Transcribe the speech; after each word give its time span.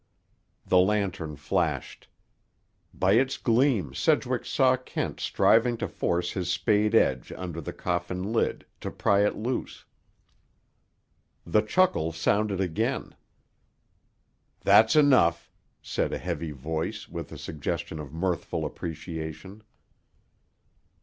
The 0.65 0.79
lantern 0.79 1.35
flashed. 1.35 2.07
By 2.91 3.11
its 3.11 3.37
gleam 3.37 3.93
Sedgwick 3.93 4.47
saw 4.47 4.75
Kent 4.75 5.19
striving 5.19 5.77
to 5.77 5.87
force 5.87 6.31
his 6.31 6.49
spade 6.49 6.95
edge 6.95 7.31
under 7.33 7.61
the 7.61 7.71
coffin 7.71 8.23
lid, 8.33 8.65
to 8.79 8.89
pry 8.89 9.23
it 9.23 9.35
loose. 9.35 9.85
The 11.45 11.61
chuckle 11.61 12.11
sounded 12.11 12.59
again. 12.59 13.15
"That's 14.61 14.95
enough," 14.95 15.51
said 15.83 16.11
a 16.13 16.17
heavy 16.17 16.49
voice, 16.51 17.07
with 17.07 17.31
a 17.31 17.37
suggestion 17.37 17.99
of 17.99 18.11
mirthful 18.11 18.65
appreciation. 18.65 19.61